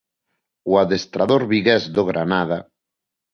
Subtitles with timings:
[0.71, 2.59] O adestrador vigués do Granada.